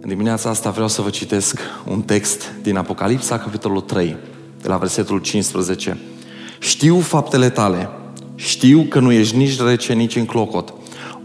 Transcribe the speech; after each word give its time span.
În 0.00 0.08
dimineața 0.08 0.48
asta 0.48 0.70
vreau 0.70 0.88
să 0.88 1.02
vă 1.02 1.10
citesc 1.10 1.60
un 1.86 2.02
text 2.02 2.52
din 2.62 2.76
Apocalipsa, 2.76 3.38
capitolul 3.38 3.80
3, 3.80 4.16
de 4.62 4.68
la 4.68 4.76
versetul 4.76 5.18
15. 5.18 5.98
Știu 6.58 6.98
faptele 6.98 7.50
tale, 7.50 7.88
știu 8.34 8.86
că 8.88 9.00
nu 9.00 9.12
ești 9.12 9.36
nici 9.36 9.60
rece, 9.60 9.92
nici 9.92 10.16
în 10.16 10.24
clocot. 10.24 10.74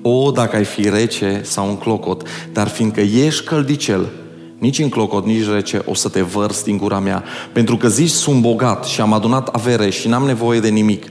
O, 0.01 0.31
dacă 0.31 0.55
ai 0.55 0.63
fi 0.63 0.89
rece 0.89 1.41
sau 1.43 1.69
în 1.69 1.77
clocot, 1.77 2.27
dar 2.53 2.67
fiindcă 2.67 3.01
ești 3.01 3.43
căldicel, 3.43 4.09
nici 4.57 4.79
în 4.79 4.89
clocot, 4.89 5.25
nici 5.25 5.47
rece, 5.47 5.81
o 5.85 5.93
să 5.93 6.09
te 6.09 6.21
vărs 6.21 6.63
din 6.63 6.77
gura 6.77 6.99
mea. 6.99 7.23
Pentru 7.51 7.77
că 7.77 7.87
zici, 7.87 8.09
sunt 8.09 8.41
bogat 8.41 8.85
și 8.85 9.01
am 9.01 9.13
adunat 9.13 9.47
avere 9.47 9.89
și 9.89 10.07
n-am 10.07 10.23
nevoie 10.23 10.59
de 10.59 10.69
nimic. 10.69 11.05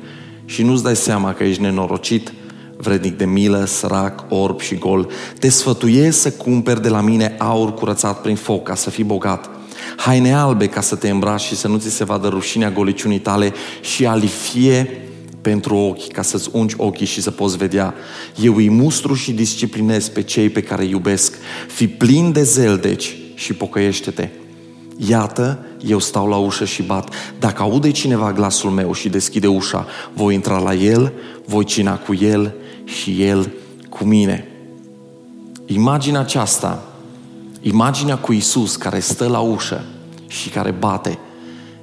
Și 0.45 0.63
nu-ți 0.63 0.83
dai 0.83 0.97
seama 0.97 1.35
că 1.35 1.45
ești 1.45 1.63
nenorocit, 1.63 2.33
vrednic 2.83 3.17
de 3.17 3.25
milă, 3.25 3.65
sărac, 3.65 4.25
orb 4.29 4.61
și 4.61 4.75
gol. 4.75 5.09
Te 5.39 5.49
sfătuiesc 5.49 6.21
să 6.21 6.31
cumperi 6.31 6.83
de 6.83 6.89
la 6.89 7.01
mine 7.01 7.35
aur 7.39 7.75
curățat 7.75 8.21
prin 8.21 8.37
foc, 8.37 8.63
ca 8.63 8.75
să 8.75 8.91
fii 8.91 9.05
bogat. 9.05 9.51
Haine 9.97 10.35
albe 10.35 10.67
ca 10.67 10.81
să 10.81 10.95
te 10.95 11.09
îmbraci 11.09 11.41
și 11.41 11.57
să 11.57 11.69
nu 11.69 11.79
ți 11.79 11.91
se 11.91 12.05
vadă 12.05 12.29
rușinea 12.29 12.71
goliciunii 12.71 13.19
tale 13.19 13.53
și 13.81 14.07
alifie 14.07 15.07
pentru 15.41 15.77
ochi, 15.77 16.13
ca 16.13 16.23
să-ți 16.23 16.49
ungi 16.53 16.75
ochii 16.79 17.07
și 17.07 17.23
să 17.23 17.31
poți 17.31 17.57
vedea. 17.57 17.95
Eu 18.43 18.57
îi 18.57 18.71
mustru 18.71 19.15
și 19.15 19.33
disciplinez 19.33 20.09
pe 20.09 20.23
cei 20.23 20.49
pe 20.49 20.63
care 20.63 20.83
îi 20.83 20.91
iubesc. 20.91 21.35
Fi 21.69 21.89
plin 21.89 22.33
de 22.33 22.43
zel, 22.43 22.77
deci, 22.77 23.17
și 23.35 23.53
pocăiește-te. 23.53 24.29
Iată, 24.97 25.67
eu 25.87 25.99
stau 25.99 26.29
la 26.29 26.37
ușă 26.37 26.65
și 26.65 26.83
bat. 26.83 27.09
Dacă 27.39 27.63
aude 27.63 27.91
cineva 27.91 28.33
glasul 28.33 28.71
meu 28.71 28.93
și 28.93 29.09
deschide 29.09 29.47
ușa, 29.47 29.87
voi 30.13 30.35
intra 30.35 30.59
la 30.59 30.75
el, 30.75 31.13
voi 31.47 31.65
cina 31.65 31.99
cu 31.99 32.15
el 32.15 32.55
și 32.85 33.23
el 33.23 33.53
cu 33.89 34.05
mine. 34.05 34.47
Imaginea 35.67 36.21
aceasta, 36.21 36.83
imaginea 37.61 38.19
cu 38.19 38.33
Isus 38.33 38.77
care 38.77 39.01
stă 39.01 39.29
la 39.29 39.39
ușă 39.39 39.85
și 40.27 40.49
care 40.49 40.71
bate, 40.71 41.19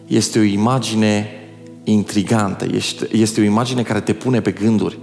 este 0.07 0.39
o 0.39 0.41
imagine 0.41 1.29
intrigantă, 1.83 2.67
este, 2.71 3.07
este 3.11 3.41
o 3.41 3.43
imagine 3.43 3.81
care 3.81 3.99
te 3.99 4.13
pune 4.13 4.41
pe 4.41 4.51
gânduri. 4.51 4.97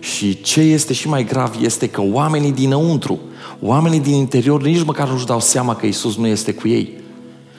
Și 0.00 0.40
ce 0.40 0.60
este 0.60 0.92
și 0.92 1.08
mai 1.08 1.24
grav 1.24 1.56
este 1.62 1.88
că 1.88 2.02
oamenii 2.02 2.52
dinăuntru, 2.52 3.18
oamenii 3.60 4.00
din 4.00 4.14
interior 4.14 4.62
nici 4.62 4.84
măcar 4.84 5.08
nu-și 5.08 5.26
dau 5.26 5.40
seama 5.40 5.76
că 5.76 5.86
Isus 5.86 6.16
nu 6.16 6.26
este 6.26 6.52
cu 6.54 6.68
ei. 6.68 6.92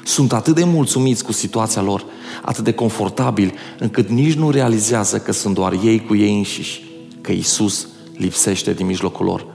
Sunt 0.03 0.33
atât 0.33 0.55
de 0.55 0.63
mulțumiți 0.63 1.23
cu 1.23 1.31
situația 1.31 1.81
lor, 1.81 2.05
atât 2.41 2.63
de 2.63 2.73
confortabili, 2.73 3.53
încât 3.79 4.09
nici 4.09 4.33
nu 4.33 4.49
realizează 4.49 5.17
că 5.17 5.31
sunt 5.31 5.53
doar 5.53 5.79
ei 5.83 6.05
cu 6.05 6.15
ei 6.15 6.37
înșiși, 6.37 6.83
că 7.29 7.35
Isus 7.35 7.87
lipsește 8.17 8.73
din 8.73 8.85
mijlocul 8.85 9.25
lor. 9.25 9.45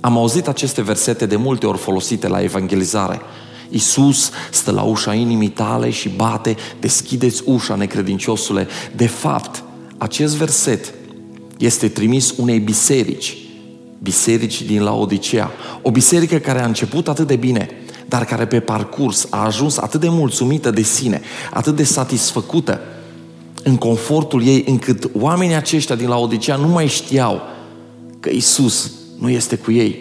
Am 0.00 0.16
auzit 0.16 0.48
aceste 0.48 0.82
versete 0.82 1.26
de 1.26 1.36
multe 1.36 1.66
ori 1.66 1.78
folosite 1.78 2.28
la 2.28 2.42
evangelizare. 2.42 3.20
Isus 3.68 4.30
stă 4.50 4.70
la 4.70 4.82
ușa 4.82 5.14
inimii 5.14 5.48
tale 5.48 5.90
și 5.90 6.08
bate, 6.08 6.56
deschideți 6.80 7.42
ușa, 7.44 7.74
necredinciosule. 7.74 8.66
De 8.96 9.06
fapt, 9.06 9.64
acest 9.98 10.34
verset 10.34 10.94
este 11.58 11.88
trimis 11.88 12.34
unei 12.36 12.58
biserici, 12.58 13.36
biserici 14.02 14.62
din 14.62 14.82
Laodicea. 14.82 15.50
O 15.82 15.90
biserică 15.90 16.38
care 16.38 16.62
a 16.62 16.66
început 16.66 17.08
atât 17.08 17.26
de 17.26 17.36
bine, 17.36 17.70
dar 18.08 18.24
care 18.24 18.46
pe 18.46 18.60
parcurs 18.60 19.26
a 19.30 19.44
ajuns 19.44 19.78
atât 19.78 20.00
de 20.00 20.08
mulțumită 20.08 20.70
de 20.70 20.82
sine, 20.82 21.20
atât 21.50 21.76
de 21.76 21.84
satisfăcută 21.84 22.80
în 23.66 23.76
confortul 23.76 24.46
ei, 24.46 24.64
încât 24.66 25.10
oamenii 25.20 25.54
aceștia 25.54 25.94
din 25.94 26.08
Laodicea 26.08 26.56
nu 26.56 26.68
mai 26.68 26.86
știau 26.86 27.40
că 28.20 28.30
Isus 28.30 28.92
nu 29.18 29.30
este 29.30 29.56
cu 29.56 29.72
ei. 29.72 29.98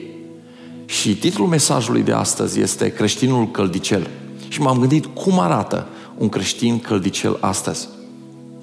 Și 0.86 1.16
titlul 1.16 1.48
mesajului 1.48 2.02
de 2.02 2.12
astăzi 2.12 2.60
este 2.60 2.94
Creștinul 2.94 3.52
căldicel. 3.52 4.08
Și 4.48 4.62
m-am 4.62 4.80
gândit 4.80 5.06
cum 5.06 5.40
arată 5.40 5.88
un 6.18 6.30
creștin 6.30 6.80
căldicel 6.80 7.38
astăzi. 7.40 7.88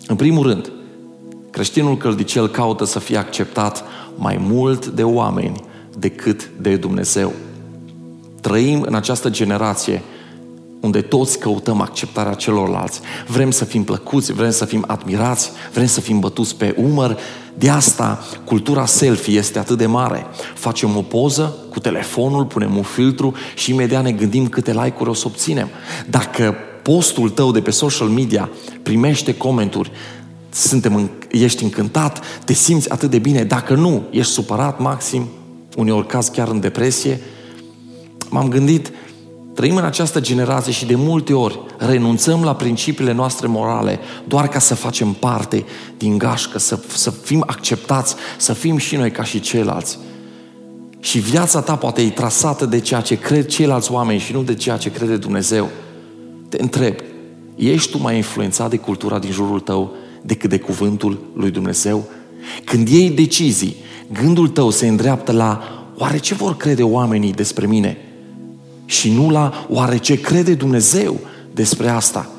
În 0.06 0.16
primul 0.16 0.46
rând, 0.46 0.72
creștinul 1.50 1.96
căldicel 1.96 2.48
caută 2.48 2.84
să 2.84 2.98
fie 2.98 3.16
acceptat 3.16 3.84
mai 4.16 4.36
mult 4.40 4.86
de 4.86 5.02
oameni 5.02 5.60
decât 5.98 6.50
de 6.60 6.76
Dumnezeu. 6.76 7.32
Trăim 8.40 8.80
în 8.80 8.94
această 8.94 9.30
generație 9.30 10.02
unde 10.82 11.00
toți 11.00 11.38
căutăm 11.38 11.80
acceptarea 11.80 12.32
celorlalți. 12.32 13.00
Vrem 13.26 13.50
să 13.50 13.64
fim 13.64 13.84
plăcuți, 13.84 14.32
vrem 14.32 14.50
să 14.50 14.64
fim 14.64 14.84
admirați, 14.86 15.50
vrem 15.72 15.86
să 15.86 16.00
fim 16.00 16.20
bătuți 16.20 16.56
pe 16.56 16.74
umăr. 16.78 17.18
De 17.54 17.68
asta 17.68 18.24
cultura 18.44 18.86
selfie 18.86 19.38
este 19.38 19.58
atât 19.58 19.78
de 19.78 19.86
mare. 19.86 20.26
Facem 20.54 20.96
o 20.96 21.02
poză 21.02 21.56
cu 21.70 21.80
telefonul, 21.80 22.44
punem 22.44 22.76
un 22.76 22.82
filtru 22.82 23.34
și 23.54 23.70
imediat 23.70 24.02
ne 24.02 24.12
gândim 24.12 24.48
câte 24.48 24.72
like-uri 24.72 25.10
o 25.10 25.14
să 25.14 25.26
obținem. 25.26 25.68
Dacă 26.10 26.54
postul 26.82 27.30
tău 27.30 27.52
de 27.52 27.60
pe 27.60 27.70
social 27.70 28.08
media 28.08 28.50
primește 28.82 29.34
comenturi, 29.34 29.90
suntem, 30.50 31.10
ești 31.30 31.62
încântat, 31.62 32.24
te 32.44 32.52
simți 32.52 32.90
atât 32.90 33.10
de 33.10 33.18
bine. 33.18 33.44
Dacă 33.44 33.74
nu, 33.74 34.02
ești 34.10 34.32
supărat 34.32 34.80
maxim, 34.80 35.28
uneori 35.76 36.06
caz 36.06 36.28
chiar 36.28 36.48
în 36.48 36.60
depresie, 36.60 37.20
m-am 38.30 38.48
gândit, 38.48 38.92
trăim 39.54 39.76
în 39.76 39.84
această 39.84 40.20
generație 40.20 40.72
și 40.72 40.86
de 40.86 40.94
multe 40.94 41.32
ori 41.32 41.60
renunțăm 41.76 42.42
la 42.42 42.54
principiile 42.54 43.12
noastre 43.12 43.46
morale 43.46 43.98
doar 44.28 44.48
ca 44.48 44.58
să 44.58 44.74
facem 44.74 45.12
parte 45.12 45.64
din 45.96 46.18
gașcă, 46.18 46.58
să, 46.58 46.78
să 46.86 47.10
fim 47.10 47.44
acceptați, 47.46 48.14
să 48.36 48.52
fim 48.52 48.76
și 48.76 48.96
noi 48.96 49.10
ca 49.10 49.24
și 49.24 49.40
ceilalți. 49.40 49.98
Și 51.00 51.18
viața 51.18 51.60
ta 51.60 51.76
poate 51.76 52.02
e 52.02 52.10
trasată 52.10 52.66
de 52.66 52.80
ceea 52.80 53.00
ce 53.00 53.18
cred 53.18 53.46
ceilalți 53.46 53.92
oameni 53.92 54.20
și 54.20 54.32
nu 54.32 54.42
de 54.42 54.54
ceea 54.54 54.76
ce 54.76 54.90
crede 54.90 55.16
Dumnezeu. 55.16 55.68
Te 56.48 56.62
întreb, 56.62 56.94
ești 57.56 57.90
tu 57.90 57.98
mai 57.98 58.16
influențat 58.16 58.70
de 58.70 58.76
cultura 58.76 59.18
din 59.18 59.30
jurul 59.30 59.60
tău 59.60 59.92
decât 60.22 60.50
de 60.50 60.58
cuvântul 60.58 61.20
lui 61.34 61.50
Dumnezeu? 61.50 62.04
Când 62.64 62.88
iei 62.88 63.10
decizii, 63.10 63.76
gândul 64.12 64.48
tău 64.48 64.70
se 64.70 64.86
îndreaptă 64.86 65.32
la 65.32 65.62
oare 65.96 66.18
ce 66.18 66.34
vor 66.34 66.56
crede 66.56 66.82
oamenii 66.82 67.32
despre 67.32 67.66
mine? 67.66 67.96
Și 68.84 69.12
nu 69.12 69.30
la 69.30 69.66
oare 69.68 69.96
ce 69.96 70.20
crede 70.20 70.54
Dumnezeu 70.54 71.20
despre 71.54 71.88
asta. 71.88 72.30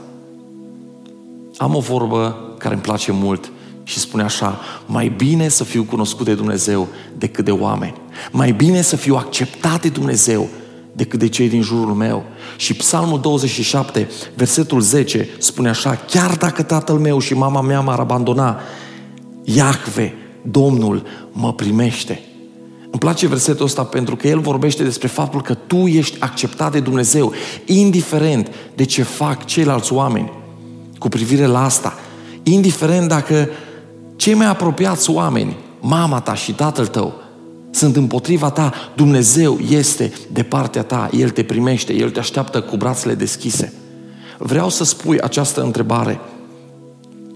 Am 1.58 1.76
o 1.76 1.80
vorbă 1.80 2.38
care 2.58 2.74
îmi 2.74 2.84
place 2.84 3.12
mult 3.12 3.52
și 3.84 4.00
spune 4.00 4.24
așa, 4.24 4.60
mai 4.86 5.14
bine 5.18 5.48
să 5.48 5.64
fiu 5.64 5.84
cunoscut 5.84 6.26
de 6.26 6.34
Dumnezeu 6.34 6.88
decât 7.18 7.46
de 7.46 7.52
oameni. 7.52 7.96
Mai 8.32 8.52
bine 8.52 8.82
să 8.82 8.96
fiu 8.96 9.16
acceptat 9.16 9.82
de 9.82 9.90
Dumnezeu 9.90 10.48
decât 10.94 11.20
de 11.20 11.28
cei 11.28 11.50
din 11.50 11.62
jurul 11.62 11.94
meu. 11.94 12.24
Și 12.58 12.74
Psalmul 12.74 13.20
27, 13.20 14.10
versetul 14.36 14.82
10, 14.82 15.30
spune 15.38 15.70
așa, 15.70 15.96
chiar 15.96 16.36
dacă 16.36 16.64
tatăl 16.64 16.98
meu 16.98 17.20
și 17.20 17.34
mama 17.34 17.62
mea 17.62 17.80
m-ar 17.80 18.00
abandona, 18.00 18.60
Iahve, 19.44 20.14
Domnul, 20.42 21.04
mă 21.32 21.54
primește. 21.54 22.22
Îmi 22.94 23.02
place 23.02 23.28
versetul 23.28 23.66
ăsta 23.66 23.84
pentru 23.84 24.16
că 24.16 24.28
el 24.28 24.40
vorbește 24.40 24.84
despre 24.84 25.08
faptul 25.08 25.42
că 25.42 25.54
tu 25.54 25.88
ești 25.88 26.18
acceptat 26.20 26.72
de 26.72 26.80
Dumnezeu, 26.80 27.34
indiferent 27.66 28.50
de 28.76 28.84
ce 28.84 29.04
fac 29.04 29.46
ceilalți 29.46 29.94
oameni 29.94 30.32
cu 30.98 31.10
privire 31.10 31.46
la 31.46 31.64
asta. 31.64 31.94
Indiferent 32.44 33.08
dacă 33.08 33.50
cei 34.16 34.34
mai 34.34 34.46
apropiați 34.46 35.10
oameni, 35.10 35.58
mama 35.80 36.20
ta 36.20 36.34
și 36.34 36.54
tatăl 36.54 36.88
tău, 36.88 37.14
sunt 37.72 37.96
împotriva 37.96 38.50
ta, 38.50 38.74
Dumnezeu 38.96 39.60
este 39.70 40.14
de 40.32 40.44
partea 40.44 40.84
ta, 40.84 41.10
El 41.18 41.30
te 41.30 41.44
primește, 41.44 41.94
El 41.94 42.10
te 42.10 42.20
așteaptă 42.20 42.62
cu 42.62 42.78
brațele 42.78 43.14
deschise. 43.14 43.74
Vreau 44.38 44.70
să 44.70 44.84
spui 44.84 45.22
această 45.22 45.62
întrebare. 45.62 46.20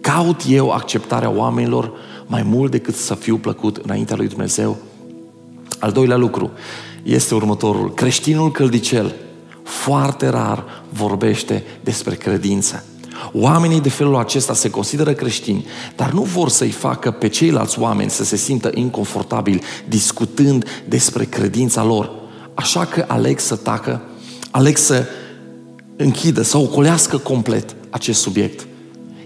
Caut 0.01 0.41
eu 0.47 0.69
acceptarea 0.69 1.29
oamenilor 1.29 1.91
mai 2.28 2.44
mult 2.44 2.72
decât 2.72 2.96
să 2.96 3.16
fiu 3.16 3.37
plăcut 3.37 3.78
înaintea 3.78 4.16
lui 4.16 4.28
Dumnezeu? 4.28 4.78
Al 5.79 5.91
doilea 5.91 6.18
lucru 6.18 6.52
este 7.03 7.35
următorul. 7.35 7.94
Creștinul 7.94 8.52
căldicel 8.52 9.16
foarte 9.64 10.28
rar 10.28 10.64
vorbește 10.90 11.64
despre 11.84 12.16
credință. 12.16 12.84
Oamenii 13.34 13.82
de 13.82 13.90
felul 13.90 14.16
acesta 14.16 14.53
se 14.53 14.70
consideră 14.70 15.14
creștini, 15.14 15.66
dar 15.96 16.12
nu 16.12 16.22
vor 16.22 16.50
să-i 16.50 16.72
facă 16.72 17.12
pe 17.12 17.28
ceilalți 17.28 17.79
oameni 17.79 18.09
să 18.09 18.24
se 18.24 18.35
simtă 18.35 18.72
inconfortabili 18.74 19.62
discutând 19.88 20.66
despre 20.88 21.24
credința 21.24 21.84
lor. 21.84 22.12
Așa 22.53 22.85
că 22.85 23.06
aleg 23.08 23.40
să 23.40 23.56
tacă, 23.56 24.02
aleg 24.52 24.78
să 24.78 25.06
închidă, 25.96 26.41
să 26.41 26.58
ocolească 26.58 27.18
complet 27.18 27.76
acest 27.90 28.22
subiect. 28.22 28.68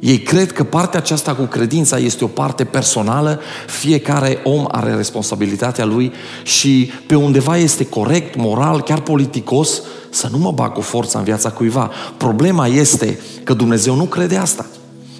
Ei 0.01 0.19
cred 0.19 0.51
că 0.51 0.63
partea 0.63 0.99
aceasta 0.99 1.35
cu 1.35 1.43
credința 1.43 1.97
este 1.97 2.23
o 2.23 2.27
parte 2.27 2.63
personală, 2.63 3.39
fiecare 3.67 4.39
om 4.43 4.65
are 4.71 4.95
responsabilitatea 4.95 5.85
lui 5.85 6.11
și 6.43 6.91
pe 7.07 7.15
undeva 7.15 7.57
este 7.57 7.85
corect, 7.85 8.35
moral, 8.35 8.81
chiar 8.81 9.01
politicos 9.01 9.81
să 10.09 10.27
nu 10.31 10.37
mă 10.37 10.51
bag 10.51 10.73
cu 10.73 10.81
forța 10.81 11.19
în 11.19 11.23
viața 11.23 11.49
cuiva. 11.49 11.91
Problema 12.17 12.67
este 12.67 13.19
că 13.43 13.53
Dumnezeu 13.53 13.95
nu 13.95 14.03
crede 14.03 14.35
asta. 14.35 14.65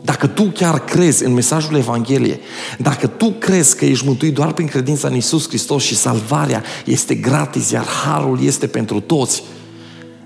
Dacă 0.04 0.28
tu 0.28 0.44
chiar 0.44 0.80
crezi 0.80 1.26
în 1.26 1.34
mesajul 1.34 1.76
Evangheliei, 1.76 2.40
dacă 2.78 3.08
tu 3.08 3.34
crezi 3.40 3.76
că 3.76 3.86
ești 3.86 4.06
mântuit 4.06 4.34
doar 4.34 4.54
prin 4.54 4.68
credința 4.68 5.08
în 5.08 5.16
Isus 5.16 5.48
Hristos 5.48 5.84
și 5.84 5.96
salvarea 5.96 6.64
este 6.86 7.16
gratis, 7.16 7.72
iar 7.72 7.86
harul 7.86 8.44
este 8.44 8.68
pentru 8.68 9.00
toți, 9.00 9.44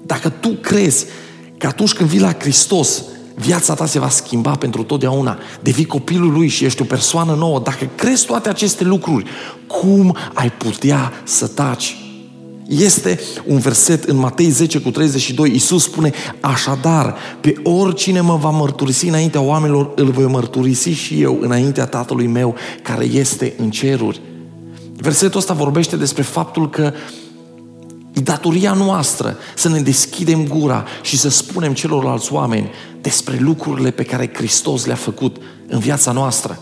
dacă 0.01 0.29
tu 0.29 0.49
crezi 0.61 1.05
că 1.57 1.67
atunci 1.67 1.93
când 1.93 2.09
vii 2.09 2.19
la 2.19 2.33
Hristos, 2.39 3.03
viața 3.35 3.73
ta 3.73 3.85
se 3.85 3.99
va 3.99 4.09
schimba 4.09 4.51
pentru 4.51 4.83
totdeauna, 4.83 5.37
devii 5.61 5.85
copilul 5.85 6.31
lui 6.31 6.47
și 6.47 6.65
ești 6.65 6.81
o 6.81 6.85
persoană 6.85 7.33
nouă, 7.33 7.59
dacă 7.59 7.89
crezi 7.95 8.25
toate 8.25 8.49
aceste 8.49 8.83
lucruri, 8.83 9.25
cum 9.67 10.17
ai 10.33 10.51
putea 10.51 11.11
să 11.23 11.47
taci? 11.47 11.97
Este 12.67 13.19
un 13.45 13.57
verset 13.57 14.03
în 14.03 14.17
Matei 14.17 14.49
10 14.49 14.79
cu 14.79 14.91
32. 14.91 15.51
Iisus 15.51 15.83
spune, 15.83 16.11
așadar, 16.39 17.15
pe 17.41 17.55
oricine 17.63 18.21
mă 18.21 18.35
va 18.35 18.49
mărturisi 18.49 19.07
înaintea 19.07 19.41
oamenilor, 19.41 19.91
îl 19.95 20.11
voi 20.11 20.25
mărturisi 20.25 20.89
și 20.89 21.21
eu 21.21 21.37
înaintea 21.41 21.85
Tatălui 21.85 22.27
meu 22.27 22.55
care 22.81 23.05
este 23.05 23.53
în 23.57 23.69
ceruri. 23.69 24.21
Versetul 24.97 25.39
ăsta 25.39 25.53
vorbește 25.53 25.95
despre 25.95 26.21
faptul 26.23 26.69
că 26.69 26.93
e 28.15 28.21
datoria 28.21 28.73
noastră 28.73 29.37
să 29.55 29.69
ne 29.69 29.79
deschidem 29.79 30.47
gura 30.47 30.85
și 31.01 31.17
să 31.17 31.29
spunem 31.29 31.73
celorlalți 31.73 32.33
oameni 32.33 32.69
despre 33.01 33.37
lucrurile 33.39 33.91
pe 33.91 34.03
care 34.03 34.31
Hristos 34.33 34.85
le-a 34.85 34.95
făcut 34.95 35.35
în 35.67 35.79
viața 35.79 36.11
noastră. 36.11 36.59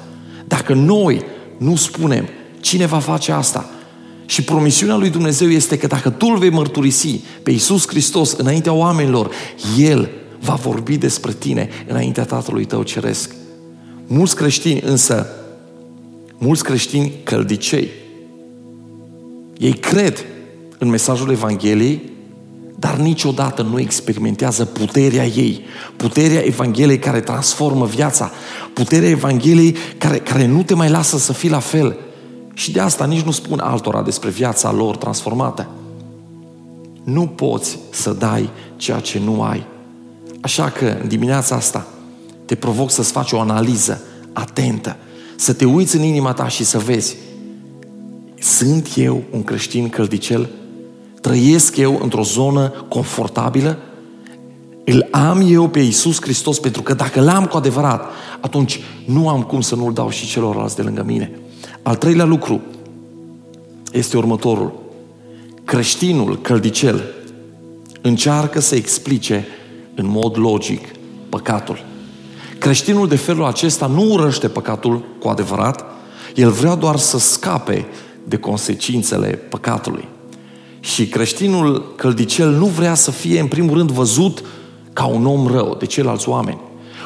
Dacă 0.47 0.73
noi 0.73 1.25
nu 1.57 1.75
spunem, 1.75 2.27
cine 2.59 2.85
va 2.85 2.99
face 2.99 3.31
asta? 3.31 3.69
Și 4.25 4.43
promisiunea 4.43 4.95
lui 4.95 5.09
Dumnezeu 5.09 5.49
este 5.49 5.77
că 5.77 5.87
dacă 5.87 6.09
tu 6.09 6.25
îl 6.25 6.37
vei 6.37 6.49
mărturisi 6.49 7.21
pe 7.43 7.51
Iisus 7.51 7.87
Hristos 7.87 8.31
înaintea 8.31 8.73
oamenilor, 8.73 9.31
El 9.77 10.09
va 10.39 10.53
vorbi 10.53 10.97
despre 10.97 11.31
tine 11.31 11.69
înaintea 11.87 12.23
Tatălui 12.23 12.65
tău 12.65 12.83
ceresc. 12.83 13.35
Mulți 14.07 14.35
creștini 14.35 14.81
însă, 14.85 15.27
mulți 16.37 16.63
creștini 16.63 17.13
căldicei, 17.23 17.89
ei 19.57 19.73
cred 19.73 20.25
în 20.83 20.89
mesajul 20.89 21.31
Evangheliei, 21.31 22.11
dar 22.79 22.95
niciodată 22.95 23.61
nu 23.61 23.79
experimentează 23.79 24.65
puterea 24.65 25.25
ei, 25.25 25.61
puterea 25.95 26.45
Evangheliei 26.45 26.99
care 26.99 27.19
transformă 27.19 27.85
viața, 27.85 28.31
puterea 28.73 29.09
Evangheliei 29.09 29.75
care, 29.97 30.17
care 30.17 30.45
nu 30.45 30.63
te 30.63 30.73
mai 30.73 30.89
lasă 30.89 31.17
să 31.17 31.33
fii 31.33 31.49
la 31.49 31.59
fel, 31.59 31.97
și 32.53 32.71
de 32.71 32.79
asta 32.79 33.05
nici 33.05 33.21
nu 33.21 33.31
spun 33.31 33.59
altora 33.59 34.01
despre 34.01 34.29
viața 34.29 34.71
lor 34.71 34.97
transformată. 34.97 35.67
Nu 37.03 37.27
poți 37.27 37.77
să 37.89 38.13
dai 38.13 38.49
ceea 38.75 38.99
ce 38.99 39.19
nu 39.19 39.41
ai. 39.41 39.65
Așa 40.41 40.69
că, 40.69 40.97
în 41.01 41.07
dimineața 41.07 41.55
asta, 41.55 41.87
te 42.45 42.55
provoc 42.55 42.91
să-ți 42.91 43.11
faci 43.11 43.31
o 43.31 43.39
analiză 43.39 44.01
atentă, 44.33 44.95
să 45.35 45.53
te 45.53 45.65
uiți 45.65 45.95
în 45.95 46.03
inima 46.03 46.33
ta 46.33 46.47
și 46.47 46.63
să 46.63 46.77
vezi 46.77 47.15
sunt 48.43 48.87
eu 48.95 49.23
un 49.31 49.43
creștin 49.43 49.89
căldicel? 49.89 50.49
Trăiesc 51.23 51.77
eu 51.77 51.99
într-o 52.01 52.23
zonă 52.23 52.69
confortabilă? 52.87 53.77
Îl 54.85 55.07
am 55.11 55.43
eu 55.47 55.67
pe 55.67 55.79
Iisus 55.79 56.21
Hristos 56.21 56.59
pentru 56.59 56.81
că 56.81 56.93
dacă 56.93 57.21
l-am 57.21 57.45
cu 57.45 57.57
adevărat, 57.57 58.05
atunci 58.39 58.79
nu 59.05 59.29
am 59.29 59.43
cum 59.43 59.61
să 59.61 59.75
nu-l 59.75 59.93
dau 59.93 60.09
și 60.09 60.25
celorlalți 60.25 60.75
de 60.75 60.81
lângă 60.81 61.03
mine. 61.03 61.31
Al 61.81 61.95
treilea 61.95 62.25
lucru 62.25 62.61
este 63.91 64.17
următorul. 64.17 64.73
Creștinul 65.63 66.41
căldicel 66.41 67.03
încearcă 68.01 68.59
să 68.59 68.75
explice 68.75 69.47
în 69.95 70.07
mod 70.07 70.37
logic 70.37 70.87
păcatul. 71.29 71.85
Creștinul 72.57 73.07
de 73.07 73.15
felul 73.15 73.45
acesta 73.45 73.87
nu 73.87 74.11
urăște 74.11 74.47
păcatul 74.47 75.03
cu 75.19 75.27
adevărat, 75.27 75.85
el 76.35 76.49
vrea 76.49 76.75
doar 76.75 76.97
să 76.97 77.17
scape 77.17 77.85
de 78.23 78.37
consecințele 78.37 79.27
păcatului. 79.27 80.11
Și 80.83 81.07
creștinul 81.07 81.93
căldicel 81.95 82.49
nu 82.49 82.65
vrea 82.65 82.93
să 82.93 83.11
fie, 83.11 83.39
în 83.39 83.47
primul 83.47 83.77
rând, 83.77 83.91
văzut 83.91 84.43
ca 84.93 85.05
un 85.05 85.25
om 85.25 85.47
rău 85.47 85.75
de 85.79 85.85
ceilalți 85.85 86.29
oameni. 86.29 86.59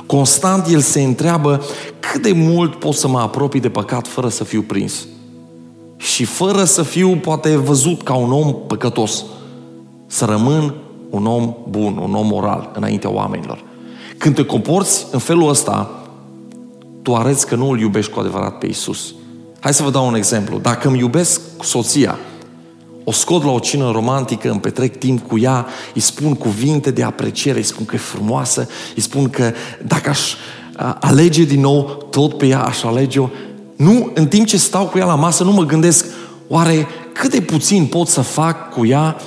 Constant 0.06 0.68
el 0.68 0.80
se 0.80 1.02
întreabă 1.02 1.62
cât 2.00 2.22
de 2.22 2.32
mult 2.32 2.76
pot 2.76 2.94
să 2.94 3.08
mă 3.08 3.20
apropii 3.20 3.60
de 3.60 3.70
păcat 3.70 4.08
fără 4.08 4.30
să 4.30 4.44
fiu 4.44 4.62
prins. 4.62 5.08
Și 5.98 6.24
fără 6.24 6.64
să 6.64 6.84
fiu 6.84 7.16
poate 7.16 7.56
văzut 7.56 8.02
ca 8.02 8.14
un 8.14 8.32
om 8.32 8.56
păcătos. 8.68 9.26
Să 10.08 10.26
rămân 10.26 10.74
un 11.10 11.26
om 11.26 11.56
bun, 11.70 11.98
un 11.98 12.14
om 12.14 12.28
moral 12.28 12.72
înaintea 12.76 13.10
oamenilor. 13.10 13.64
Când 14.18 14.36
te 14.36 14.46
comporți 14.46 15.06
în 15.12 15.20
felul 15.20 15.50
ăsta, 15.50 15.90
tu 17.02 17.16
arăți 17.16 17.48
că 17.48 17.56
nu 17.56 17.70
îl 17.70 17.80
iubești 17.80 18.12
cu 18.12 18.20
adevărat 18.20 18.58
pe 18.58 18.66
Isus. 18.66 19.14
Hai 19.60 19.74
să 19.74 19.84
vă 19.84 19.90
dau 19.90 20.08
un 20.08 20.16
exemplu. 20.16 20.58
Dacă 20.58 20.88
îmi 20.88 21.00
iubesc 21.00 21.42
soția, 21.62 22.18
o 23.10 23.12
scot 23.12 23.44
la 23.44 23.52
o 23.52 23.60
cină 23.60 23.92
romantică, 23.92 24.50
îmi 24.50 24.60
petrec 24.60 24.98
timp 24.98 25.28
cu 25.28 25.38
ea, 25.38 25.66
îi 25.94 26.02
spun 26.02 26.34
cuvinte 26.34 26.92
de 26.92 27.04
apreciere, 27.04 27.58
îi 27.58 27.64
spun 27.64 27.86
că 27.86 27.96
e 27.96 27.98
frumoasă, 27.98 28.68
îi 28.96 29.02
spun 29.02 29.30
că 29.30 29.54
dacă 29.86 30.10
aș 30.10 30.34
alege 31.00 31.44
din 31.44 31.60
nou, 31.60 32.08
tot 32.10 32.38
pe 32.38 32.46
ea 32.46 32.64
aș 32.64 32.84
alege-o. 32.84 33.30
Nu, 33.76 34.12
în 34.14 34.28
timp 34.28 34.46
ce 34.46 34.58
stau 34.58 34.86
cu 34.86 34.98
ea 34.98 35.06
la 35.06 35.16
masă, 35.16 35.44
nu 35.44 35.52
mă 35.52 35.66
gândesc, 35.66 36.06
oare 36.48 36.88
cât 37.14 37.32
de 37.32 37.42
puțin 37.42 37.86
pot 37.86 38.08
să 38.08 38.22
fac 38.22 38.74
cu 38.74 38.86
ea 38.86 39.18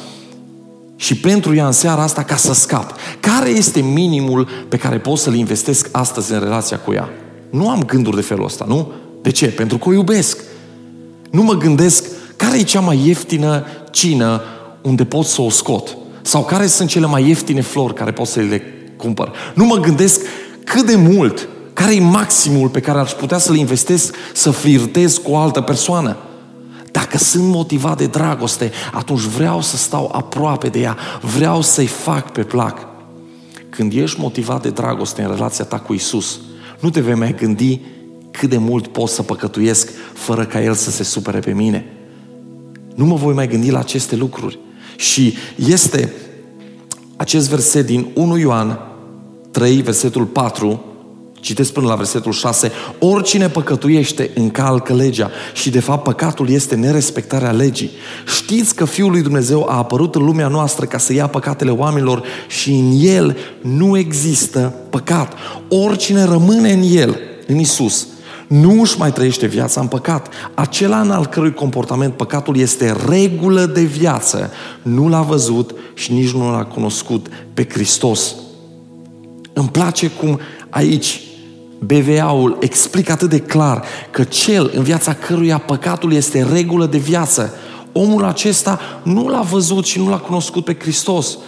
și 0.96 1.16
pentru 1.16 1.54
ea 1.54 1.66
în 1.66 1.72
seara 1.72 2.02
asta 2.02 2.22
ca 2.22 2.36
să 2.36 2.54
scap. 2.54 2.94
Care 3.20 3.48
este 3.48 3.80
minimul 3.80 4.48
pe 4.68 4.76
care 4.76 4.98
pot 4.98 5.18
să-l 5.18 5.34
investesc 5.34 5.88
astăzi 5.92 6.32
în 6.32 6.40
relația 6.40 6.78
cu 6.78 6.92
ea? 6.92 7.08
Nu 7.50 7.68
am 7.70 7.82
gânduri 7.82 8.16
de 8.16 8.22
felul 8.22 8.44
ăsta, 8.44 8.64
nu? 8.68 8.92
De 9.22 9.30
ce? 9.30 9.46
Pentru 9.46 9.78
că 9.78 9.88
o 9.88 9.92
iubesc. 9.92 10.38
Nu 11.30 11.42
mă 11.42 11.54
gândesc 11.54 12.04
care 12.40 12.58
e 12.58 12.62
cea 12.62 12.80
mai 12.80 13.06
ieftină 13.06 13.64
cină 13.90 14.42
unde 14.82 15.04
pot 15.04 15.24
să 15.24 15.42
o 15.42 15.50
scot? 15.50 15.96
Sau 16.22 16.44
care 16.44 16.66
sunt 16.66 16.88
cele 16.88 17.06
mai 17.06 17.28
ieftine 17.28 17.60
flori 17.60 17.94
care 17.94 18.10
pot 18.10 18.26
să 18.26 18.40
le 18.40 18.62
cumpăr? 18.96 19.32
Nu 19.54 19.64
mă 19.64 19.76
gândesc 19.76 20.20
cât 20.64 20.86
de 20.86 20.96
mult, 20.96 21.48
care 21.72 21.94
e 21.94 22.00
maximul 22.00 22.68
pe 22.68 22.80
care 22.80 22.98
aș 22.98 23.10
putea 23.10 23.38
să-l 23.38 23.56
investesc 23.56 24.14
să 24.34 24.50
flirtez 24.50 25.16
cu 25.16 25.30
o 25.30 25.36
altă 25.36 25.60
persoană. 25.60 26.16
Dacă 26.90 27.18
sunt 27.18 27.44
motivat 27.44 27.96
de 27.96 28.06
dragoste, 28.06 28.70
atunci 28.92 29.20
vreau 29.20 29.60
să 29.60 29.76
stau 29.76 30.10
aproape 30.14 30.68
de 30.68 30.80
ea, 30.80 30.96
vreau 31.36 31.60
să-i 31.60 31.86
fac 31.86 32.32
pe 32.32 32.42
plac. 32.42 32.86
Când 33.70 33.92
ești 33.92 34.20
motivat 34.20 34.62
de 34.62 34.70
dragoste 34.70 35.22
în 35.22 35.30
relația 35.30 35.64
ta 35.64 35.78
cu 35.78 35.92
Isus, 35.92 36.40
nu 36.78 36.90
te 36.90 37.00
vei 37.00 37.14
mai 37.14 37.34
gândi 37.34 37.80
cât 38.30 38.48
de 38.48 38.56
mult 38.56 38.86
pot 38.86 39.08
să 39.08 39.22
păcătuiesc 39.22 39.90
fără 40.12 40.44
ca 40.44 40.62
El 40.62 40.74
să 40.74 40.90
se 40.90 41.02
supere 41.02 41.38
pe 41.38 41.52
mine. 41.52 41.94
Nu 43.00 43.06
mă 43.06 43.14
voi 43.14 43.34
mai 43.34 43.48
gândi 43.48 43.70
la 43.70 43.78
aceste 43.78 44.16
lucruri. 44.16 44.58
Și 44.96 45.34
este 45.54 46.12
acest 47.16 47.48
verset 47.48 47.86
din 47.86 48.06
1 48.14 48.38
Ioan 48.38 48.78
3, 49.50 49.82
versetul 49.82 50.24
4, 50.24 50.84
Citesc 51.40 51.72
până 51.72 51.86
la 51.86 51.94
versetul 51.94 52.32
6. 52.32 52.72
Oricine 52.98 53.48
păcătuiește 53.48 54.30
încalcă 54.34 54.94
legea 54.94 55.30
și 55.54 55.70
de 55.70 55.80
fapt 55.80 56.02
păcatul 56.02 56.48
este 56.48 56.74
nerespectarea 56.74 57.50
legii. 57.50 57.90
Știți 58.26 58.74
că 58.74 58.84
Fiul 58.84 59.10
lui 59.10 59.22
Dumnezeu 59.22 59.66
a 59.68 59.76
apărut 59.76 60.14
în 60.14 60.24
lumea 60.24 60.48
noastră 60.48 60.86
ca 60.86 60.98
să 60.98 61.12
ia 61.12 61.26
păcatele 61.26 61.70
oamenilor 61.70 62.22
și 62.48 62.70
în 62.70 62.92
El 63.00 63.36
nu 63.60 63.96
există 63.96 64.74
păcat. 64.90 65.34
Oricine 65.68 66.24
rămâne 66.24 66.72
în 66.72 66.82
El, 66.82 67.18
în 67.46 67.58
Isus, 67.58 68.06
nu 68.50 68.80
își 68.80 68.98
mai 68.98 69.12
trăiește 69.12 69.46
viața 69.46 69.80
în 69.80 69.86
păcat. 69.86 70.28
Acela 70.54 71.00
în 71.00 71.10
al 71.10 71.26
cărui 71.26 71.52
comportament 71.52 72.14
păcatul 72.14 72.56
este 72.56 72.96
regulă 73.08 73.66
de 73.66 73.82
viață, 73.82 74.50
nu 74.82 75.08
l-a 75.08 75.22
văzut 75.22 75.74
și 75.94 76.12
nici 76.12 76.30
nu 76.30 76.50
l-a 76.50 76.64
cunoscut 76.64 77.26
pe 77.54 77.66
Hristos. 77.68 78.34
Îmi 79.52 79.68
place 79.68 80.10
cum 80.10 80.40
aici 80.70 81.20
BVA-ul 81.78 82.56
explică 82.60 83.12
atât 83.12 83.28
de 83.28 83.40
clar 83.40 83.82
că 84.10 84.24
cel 84.24 84.70
în 84.74 84.82
viața 84.82 85.14
căruia 85.14 85.58
păcatul 85.58 86.12
este 86.12 86.46
regulă 86.52 86.86
de 86.86 86.98
viață, 86.98 87.54
omul 87.92 88.24
acesta 88.24 88.80
nu 89.02 89.28
l-a 89.28 89.40
văzut 89.40 89.84
și 89.84 89.98
nu 89.98 90.08
l-a 90.08 90.18
cunoscut 90.18 90.64
pe 90.64 90.76
Hristos. 90.80 91.38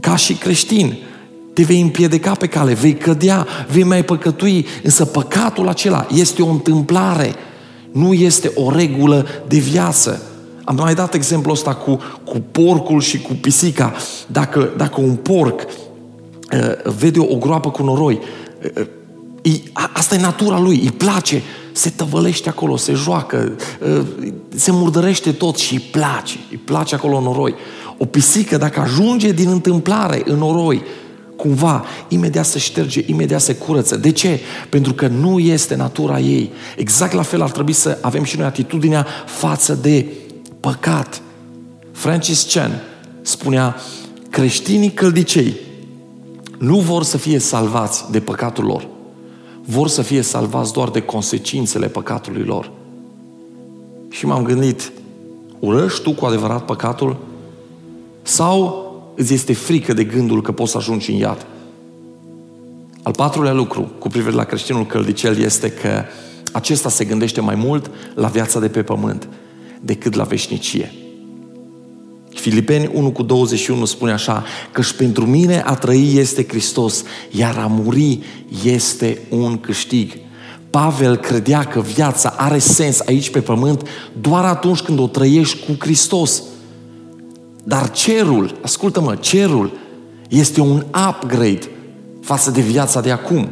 Ca 0.00 0.16
și 0.16 0.34
creștin, 0.34 0.98
te 1.56 1.62
vei 1.62 1.80
împiedica 1.80 2.32
pe 2.32 2.46
cale, 2.46 2.72
vei 2.72 2.94
cădea, 2.94 3.46
vei 3.70 3.82
mai 3.82 4.04
păcătui, 4.04 4.66
însă 4.82 5.04
păcatul 5.04 5.68
acela 5.68 6.06
este 6.14 6.42
o 6.42 6.48
întâmplare, 6.48 7.34
nu 7.92 8.12
este 8.12 8.52
o 8.54 8.70
regulă 8.70 9.26
de 9.48 9.58
viață. 9.58 10.22
Am 10.64 10.74
mai 10.74 10.94
dat 10.94 11.14
exemplul 11.14 11.54
ăsta 11.54 11.74
cu, 11.74 12.00
cu 12.24 12.38
porcul 12.50 13.00
și 13.00 13.20
cu 13.20 13.32
pisica. 13.40 13.94
Dacă, 14.26 14.70
dacă 14.76 15.00
un 15.00 15.14
porc 15.14 15.60
uh, 15.60 16.92
vede 16.98 17.18
o 17.18 17.36
groapă 17.36 17.70
cu 17.70 17.82
noroi, 17.82 18.18
uh, 18.76 18.86
uh, 19.44 19.88
asta 19.92 20.14
e 20.14 20.20
natura 20.20 20.60
lui, 20.60 20.80
îi 20.82 20.90
place, 20.90 21.42
se 21.72 21.90
tăvălește 21.90 22.48
acolo, 22.48 22.76
se 22.76 22.92
joacă, 22.92 23.56
uh, 23.80 24.02
se 24.54 24.70
murdărește 24.70 25.32
tot 25.32 25.56
și 25.56 25.72
îi 25.74 25.80
place, 25.80 26.36
îi 26.50 26.60
place 26.64 26.94
acolo 26.94 27.20
noroi. 27.20 27.54
O 27.98 28.04
pisică, 28.04 28.56
dacă 28.56 28.80
ajunge 28.80 29.32
din 29.32 29.48
întâmplare 29.48 30.22
în 30.24 30.38
noroi, 30.38 30.82
cumva, 31.36 31.84
imediat 32.08 32.46
se 32.46 32.58
șterge, 32.58 33.02
imediat 33.06 33.40
se 33.40 33.54
curăță. 33.54 33.96
De 33.96 34.10
ce? 34.10 34.40
Pentru 34.68 34.94
că 34.94 35.06
nu 35.06 35.38
este 35.38 35.74
natura 35.74 36.18
ei. 36.18 36.50
Exact 36.76 37.12
la 37.12 37.22
fel 37.22 37.42
ar 37.42 37.50
trebui 37.50 37.72
să 37.72 37.98
avem 38.00 38.22
și 38.24 38.36
noi 38.36 38.46
atitudinea 38.46 39.06
față 39.26 39.74
de 39.74 40.06
păcat. 40.60 41.22
Francis 41.92 42.46
Chan 42.52 42.82
spunea, 43.22 43.76
creștinii 44.30 44.90
căldicei 44.90 45.54
nu 46.58 46.78
vor 46.78 47.02
să 47.02 47.16
fie 47.16 47.38
salvați 47.38 48.04
de 48.10 48.20
păcatul 48.20 48.64
lor. 48.64 48.86
Vor 49.64 49.88
să 49.88 50.02
fie 50.02 50.22
salvați 50.22 50.72
doar 50.72 50.88
de 50.88 51.00
consecințele 51.00 51.86
păcatului 51.86 52.42
lor. 52.42 52.70
Și 54.08 54.26
m-am 54.26 54.42
gândit, 54.42 54.92
urăști 55.58 56.02
tu 56.02 56.12
cu 56.12 56.24
adevărat 56.24 56.64
păcatul? 56.64 57.16
Sau 58.22 58.85
îți 59.16 59.34
este 59.34 59.52
frică 59.52 59.92
de 59.92 60.04
gândul 60.04 60.42
că 60.42 60.52
poți 60.52 60.70
să 60.70 60.76
ajungi 60.76 61.10
în 61.10 61.16
iad? 61.16 61.46
Al 63.02 63.12
patrulea 63.12 63.52
lucru 63.52 63.90
cu 63.98 64.08
privire 64.08 64.34
la 64.34 64.44
creștinul 64.44 64.86
căldicel 64.86 65.38
este 65.38 65.70
că 65.70 66.04
acesta 66.52 66.88
se 66.88 67.04
gândește 67.04 67.40
mai 67.40 67.54
mult 67.54 67.90
la 68.14 68.28
viața 68.28 68.60
de 68.60 68.68
pe 68.68 68.82
pământ 68.82 69.28
decât 69.80 70.14
la 70.14 70.24
veșnicie. 70.24 70.92
Filipeni 72.34 72.90
1 72.92 73.10
cu 73.10 73.22
21 73.22 73.84
spune 73.84 74.12
așa, 74.12 74.44
și 74.82 74.94
pentru 74.94 75.26
mine 75.26 75.62
a 75.66 75.74
trăi 75.74 76.12
este 76.14 76.46
Hristos, 76.48 77.04
iar 77.30 77.56
a 77.56 77.66
muri 77.66 78.18
este 78.64 79.18
un 79.30 79.58
câștig. 79.58 80.12
Pavel 80.70 81.16
credea 81.16 81.64
că 81.64 81.80
viața 81.80 82.34
are 82.36 82.58
sens 82.58 83.00
aici 83.00 83.30
pe 83.30 83.40
pământ 83.40 83.88
doar 84.20 84.44
atunci 84.44 84.80
când 84.80 84.98
o 84.98 85.06
trăiești 85.06 85.66
cu 85.66 85.76
Hristos. 85.78 86.42
Dar 87.68 87.90
cerul, 87.90 88.58
ascultă-mă, 88.62 89.14
cerul 89.14 89.72
este 90.28 90.60
un 90.60 90.84
upgrade 91.08 91.70
față 92.20 92.50
de 92.50 92.60
viața 92.60 93.00
de 93.00 93.10
acum. 93.10 93.48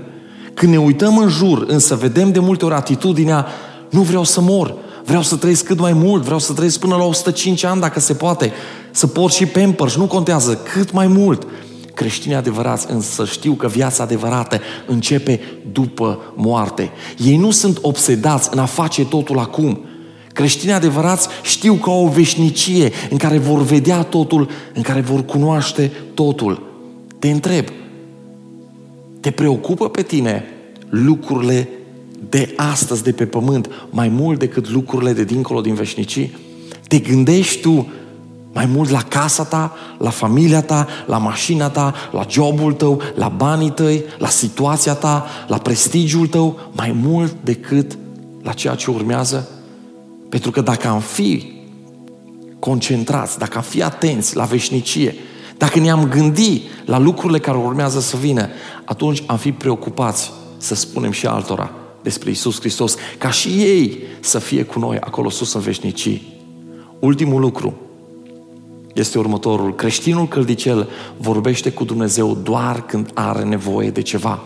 Când 0.54 0.72
ne 0.72 0.78
uităm 0.78 1.18
în 1.18 1.28
jur, 1.28 1.64
însă 1.68 1.94
vedem 1.94 2.32
de 2.32 2.38
multe 2.38 2.64
ori 2.64 2.74
atitudinea, 2.74 3.46
nu 3.90 4.02
vreau 4.02 4.24
să 4.24 4.40
mor, 4.40 4.74
vreau 5.04 5.22
să 5.22 5.36
trăiesc 5.36 5.64
cât 5.64 5.80
mai 5.80 5.92
mult, 5.92 6.22
vreau 6.22 6.38
să 6.38 6.52
trăiesc 6.52 6.78
până 6.78 6.96
la 6.96 7.04
105 7.04 7.64
ani 7.64 7.80
dacă 7.80 8.00
se 8.00 8.14
poate, 8.14 8.52
să 8.90 9.06
port 9.06 9.32
și 9.32 9.46
pampers, 9.46 9.96
nu 9.96 10.06
contează, 10.06 10.58
cât 10.72 10.92
mai 10.92 11.06
mult. 11.06 11.46
Creștinii 11.94 12.36
adevărați 12.36 12.86
însă 12.90 13.24
știu 13.24 13.52
că 13.52 13.66
viața 13.66 14.02
adevărată 14.02 14.60
începe 14.86 15.40
după 15.72 16.18
moarte. 16.34 16.90
Ei 17.24 17.36
nu 17.36 17.50
sunt 17.50 17.78
obsedați 17.80 18.48
în 18.52 18.58
a 18.58 18.64
face 18.64 19.04
totul 19.04 19.38
acum. 19.38 19.84
Creștinii 20.34 20.74
adevărați 20.74 21.28
știu 21.42 21.74
că 21.74 21.90
au 21.90 22.04
o 22.04 22.08
veșnicie 22.08 22.92
în 23.10 23.16
care 23.16 23.38
vor 23.38 23.62
vedea 23.62 24.02
totul, 24.02 24.48
în 24.74 24.82
care 24.82 25.00
vor 25.00 25.24
cunoaște 25.24 25.92
totul. 26.14 26.62
Te 27.18 27.30
întreb, 27.30 27.66
te 29.20 29.30
preocupă 29.30 29.88
pe 29.88 30.02
tine 30.02 30.44
lucrurile 30.88 31.68
de 32.28 32.54
astăzi, 32.56 33.02
de 33.02 33.12
pe 33.12 33.26
pământ, 33.26 33.70
mai 33.90 34.08
mult 34.08 34.38
decât 34.38 34.70
lucrurile 34.70 35.12
de 35.12 35.24
dincolo 35.24 35.60
din 35.60 35.74
veșnicii? 35.74 36.36
Te 36.88 36.98
gândești 36.98 37.60
tu 37.60 37.88
mai 38.52 38.66
mult 38.66 38.90
la 38.90 39.02
casa 39.02 39.44
ta, 39.44 39.72
la 39.98 40.10
familia 40.10 40.62
ta, 40.62 40.86
la 41.06 41.18
mașina 41.18 41.68
ta, 41.68 41.94
la 42.12 42.26
jobul 42.30 42.72
tău, 42.72 43.00
la 43.14 43.28
banii 43.28 43.70
tăi, 43.70 44.04
la 44.18 44.28
situația 44.28 44.94
ta, 44.94 45.26
la 45.48 45.58
prestigiul 45.58 46.26
tău, 46.26 46.58
mai 46.72 46.96
mult 47.02 47.34
decât 47.42 47.98
la 48.42 48.52
ceea 48.52 48.74
ce 48.74 48.90
urmează? 48.90 49.48
Pentru 50.34 50.52
că 50.52 50.60
dacă 50.60 50.88
am 50.88 51.00
fi 51.00 51.52
concentrați, 52.58 53.38
dacă 53.38 53.56
am 53.56 53.62
fi 53.62 53.82
atenți 53.82 54.36
la 54.36 54.44
veșnicie, 54.44 55.14
dacă 55.58 55.78
ne-am 55.78 56.08
gândit 56.08 56.62
la 56.84 56.98
lucrurile 56.98 57.38
care 57.38 57.58
urmează 57.58 58.00
să 58.00 58.16
vină, 58.16 58.48
atunci 58.84 59.22
am 59.26 59.36
fi 59.36 59.52
preocupați 59.52 60.32
să 60.56 60.74
spunem 60.74 61.10
și 61.10 61.26
altora 61.26 61.70
despre 62.02 62.30
Isus 62.30 62.58
Hristos, 62.58 62.96
ca 63.18 63.30
și 63.30 63.48
ei 63.48 63.98
să 64.20 64.38
fie 64.38 64.62
cu 64.62 64.78
noi 64.78 64.98
acolo 65.00 65.30
sus 65.30 65.52
în 65.52 65.60
veșnicii. 65.60 66.40
Ultimul 66.98 67.40
lucru 67.40 67.74
este 68.94 69.18
următorul. 69.18 69.74
Creștinul 69.74 70.28
căldicel 70.28 70.88
vorbește 71.16 71.70
cu 71.70 71.84
Dumnezeu 71.84 72.34
doar 72.42 72.86
când 72.86 73.10
are 73.12 73.44
nevoie 73.44 73.90
de 73.90 74.02
ceva. 74.02 74.42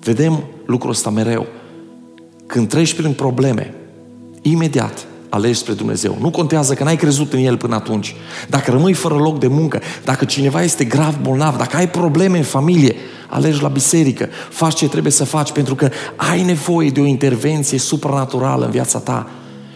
Vedem 0.00 0.44
lucrul 0.66 0.90
ăsta 0.90 1.10
mereu. 1.10 1.46
Când 2.46 2.68
treci 2.68 2.94
prin 2.94 3.12
probleme, 3.12 3.74
imediat 4.50 5.06
alegi 5.28 5.58
spre 5.58 5.72
Dumnezeu. 5.72 6.16
Nu 6.20 6.30
contează 6.30 6.74
că 6.74 6.84
n-ai 6.84 6.96
crezut 6.96 7.32
în 7.32 7.38
El 7.38 7.56
până 7.56 7.74
atunci. 7.74 8.14
Dacă 8.48 8.70
rămâi 8.70 8.92
fără 8.92 9.14
loc 9.14 9.38
de 9.38 9.46
muncă, 9.46 9.80
dacă 10.04 10.24
cineva 10.24 10.62
este 10.62 10.84
grav 10.84 11.18
bolnav, 11.22 11.56
dacă 11.56 11.76
ai 11.76 11.88
probleme 11.88 12.38
în 12.38 12.44
familie, 12.44 12.96
alegi 13.28 13.62
la 13.62 13.68
biserică, 13.68 14.28
faci 14.50 14.74
ce 14.74 14.88
trebuie 14.88 15.12
să 15.12 15.24
faci 15.24 15.52
pentru 15.52 15.74
că 15.74 15.88
ai 16.16 16.42
nevoie 16.42 16.90
de 16.90 17.00
o 17.00 17.04
intervenție 17.04 17.78
supranaturală 17.78 18.64
în 18.64 18.70
viața 18.70 18.98
ta. 18.98 19.30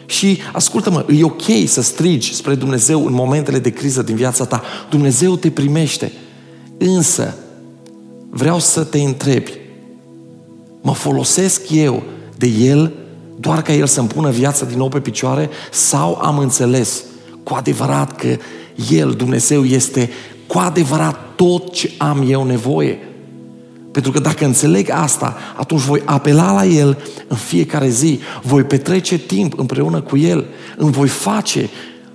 Și 0.07 0.39
ascultă-mă, 0.53 1.05
e 1.19 1.25
ok 1.25 1.43
să 1.67 1.83
strigi 1.83 2.35
spre 2.35 2.55
Dumnezeu 2.55 3.07
în 3.07 3.12
momentele 3.12 3.59
de 3.59 3.71
criză 3.71 4.03
din 4.03 4.15
viața 4.15 4.45
ta. 4.45 4.62
Dumnezeu 4.91 5.37
te 5.37 5.50
primește. 5.50 6.12
Însă, 6.79 7.35
vreau 8.31 8.59
să 8.59 8.85
te 8.85 8.99
întrebi, 8.99 9.53
mă 10.81 10.93
folosesc 10.93 11.71
eu 11.71 12.03
de 12.37 12.47
El 12.47 12.93
doar 13.41 13.63
ca 13.63 13.73
El 13.73 13.87
să-mi 13.87 14.09
pună 14.09 14.31
viața 14.31 14.65
din 14.65 14.77
nou 14.77 14.89
pe 14.89 15.01
picioare 15.01 15.51
sau 15.71 16.19
am 16.23 16.39
înțeles 16.39 17.03
cu 17.43 17.55
adevărat 17.55 18.17
că 18.17 18.37
El, 18.91 19.11
Dumnezeu, 19.11 19.65
este 19.65 20.11
cu 20.47 20.59
adevărat 20.59 21.19
tot 21.37 21.73
ce 21.73 21.91
am 21.99 22.25
eu 22.29 22.45
nevoie? 22.45 22.99
Pentru 23.93 24.13
că 24.13 24.19
dacă 24.19 24.45
înțeleg 24.45 24.91
asta, 24.91 25.37
atunci 25.57 25.81
voi 25.81 26.03
apela 26.05 26.53
la 26.53 26.65
El 26.65 26.99
în 27.29 27.37
fiecare 27.37 27.89
zi, 27.89 28.21
voi 28.43 28.63
petrece 28.63 29.19
timp 29.19 29.59
împreună 29.59 30.01
cu 30.01 30.17
El, 30.17 30.45
îmi 30.77 30.93
voi 30.93 31.09
face, 31.09 31.69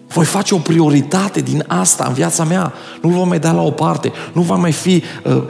voi 0.08 0.26
face 0.26 0.54
o 0.54 0.58
prioritate 0.58 1.42
din 1.42 1.64
asta 1.68 2.06
în 2.08 2.14
viața 2.14 2.44
mea. 2.44 2.74
Nu 3.02 3.10
vom 3.10 3.28
mai 3.28 3.40
da 3.40 3.52
la 3.52 3.62
o 3.62 3.72
parte, 3.72 4.12
nu 4.34 4.42
va 4.42 4.56
mai 4.56 4.72
fi 4.72 5.04
uh, 5.24 5.44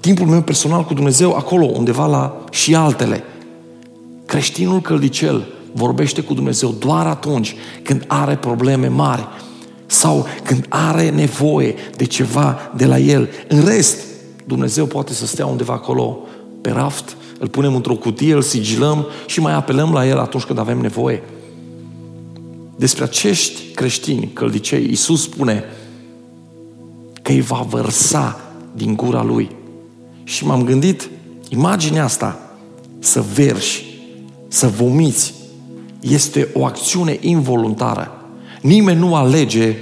timpul 0.00 0.26
meu 0.26 0.42
personal 0.42 0.84
cu 0.84 0.94
Dumnezeu 0.94 1.32
acolo, 1.32 1.64
undeva 1.64 2.06
la 2.06 2.44
și 2.50 2.74
altele. 2.74 3.24
Creștinul 4.30 4.80
căldicel 4.80 5.46
vorbește 5.72 6.20
cu 6.20 6.34
Dumnezeu 6.34 6.74
doar 6.78 7.06
atunci 7.06 7.54
când 7.82 8.04
are 8.06 8.36
probleme 8.36 8.86
mari 8.86 9.28
sau 9.86 10.26
când 10.44 10.66
are 10.68 11.10
nevoie 11.10 11.74
de 11.96 12.04
ceva 12.04 12.58
de 12.76 12.86
la 12.86 12.98
El. 12.98 13.28
În 13.48 13.64
rest, 13.64 13.98
Dumnezeu 14.44 14.86
poate 14.86 15.12
să 15.12 15.26
stea 15.26 15.46
undeva 15.46 15.72
acolo 15.72 16.18
pe 16.60 16.70
raft, 16.70 17.16
îl 17.38 17.48
punem 17.48 17.74
într-o 17.74 17.94
cutie, 17.94 18.34
îl 18.34 18.42
sigilăm 18.42 19.06
și 19.26 19.40
mai 19.40 19.52
apelăm 19.52 19.92
la 19.92 20.06
El 20.06 20.18
atunci 20.18 20.44
când 20.44 20.58
avem 20.58 20.78
nevoie. 20.78 21.22
Despre 22.76 23.04
acești 23.04 23.62
creștini 23.74 24.30
căldicei, 24.32 24.86
Iisus 24.88 25.22
spune 25.22 25.64
că 27.22 27.32
îi 27.32 27.40
va 27.40 27.66
vărsa 27.68 28.40
din 28.72 28.96
gura 28.96 29.22
Lui. 29.22 29.50
Și 30.24 30.46
m-am 30.46 30.64
gândit, 30.64 31.08
imaginea 31.48 32.04
asta, 32.04 32.38
să 32.98 33.24
verși, 33.34 33.89
să 34.52 34.66
vomiți, 34.66 35.34
este 36.00 36.48
o 36.54 36.64
acțiune 36.64 37.18
involuntară. 37.20 38.10
Nimeni 38.60 38.98
nu 38.98 39.14
alege 39.14 39.76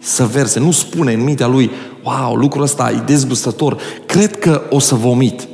să 0.00 0.24
verse, 0.24 0.60
nu 0.60 0.70
spune 0.70 1.12
în 1.12 1.22
mintea 1.22 1.46
lui, 1.46 1.70
wow, 2.02 2.34
lucrul 2.34 2.62
ăsta 2.62 2.90
e 2.90 3.02
dezgustător, 3.06 3.78
cred 4.06 4.38
că 4.38 4.62
o 4.70 4.78
să 4.78 4.94
vomit. 4.94 5.48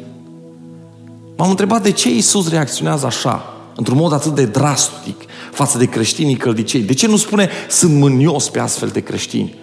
M-am 1.36 1.50
întrebat 1.50 1.82
de 1.82 1.90
ce 1.90 2.10
Iisus 2.14 2.48
reacționează 2.48 3.06
așa, 3.06 3.42
într-un 3.76 3.96
mod 3.96 4.12
atât 4.12 4.34
de 4.34 4.44
drastic, 4.44 5.20
față 5.52 5.78
de 5.78 5.84
creștinii 5.84 6.36
căldicei. 6.36 6.80
De 6.80 6.94
ce 6.94 7.06
nu 7.06 7.16
spune, 7.16 7.48
sunt 7.68 7.94
mânios 7.94 8.48
pe 8.48 8.58
astfel 8.58 8.88
de 8.88 9.00
creștini? 9.00 9.54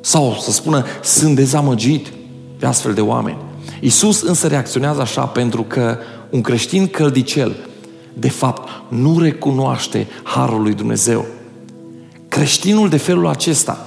Sau 0.00 0.36
să 0.40 0.50
spună, 0.50 0.84
sunt 1.02 1.36
dezamăgit 1.36 2.12
pe 2.58 2.66
astfel 2.66 2.94
de 2.94 3.00
oameni. 3.00 3.38
Iisus 3.80 4.22
însă 4.22 4.46
reacționează 4.46 5.00
așa 5.00 5.24
pentru 5.24 5.62
că 5.62 5.98
un 6.30 6.40
creștin 6.40 6.86
căldicel, 6.86 7.56
de 8.14 8.28
fapt, 8.28 8.68
nu 8.88 9.18
recunoaște 9.18 10.06
Harul 10.22 10.62
lui 10.62 10.74
Dumnezeu. 10.74 11.26
Creștinul 12.28 12.88
de 12.88 12.96
felul 12.96 13.26
acesta 13.26 13.86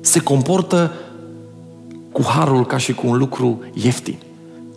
se 0.00 0.20
comportă 0.20 0.92
cu 2.12 2.22
harul 2.24 2.66
ca 2.66 2.76
și 2.76 2.94
cu 2.94 3.06
un 3.06 3.18
lucru 3.18 3.60
ieftin, 3.74 4.18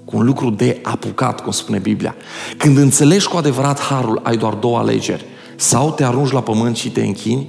cu 0.06 0.18
un 0.18 0.26
lucru 0.26 0.50
de 0.50 0.80
apucat, 0.84 1.42
cum 1.42 1.52
spune 1.52 1.78
Biblia. 1.78 2.16
Când 2.58 2.78
înțelegi 2.78 3.28
cu 3.28 3.38
adevărat 3.38 3.80
harul, 3.80 4.20
ai 4.24 4.38
doar 4.38 4.54
două 4.54 4.78
alegeri. 4.78 5.26
Sau 5.56 5.92
te 5.92 6.04
arunci 6.04 6.32
la 6.32 6.42
pământ 6.42 6.76
și 6.76 6.92
te 6.92 7.02
închini, 7.02 7.48